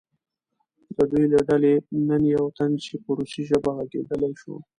د 0.97 0.99
دوی 1.11 1.25
له 1.33 1.39
ډلې 1.47 1.73
نه 2.07 2.15
یو 2.35 2.45
تن 2.57 2.71
چې 2.83 2.93
په 3.03 3.09
روسي 3.17 3.41
ژبه 3.49 3.69
غږېدلی 3.77 4.33
شو. 4.41 4.55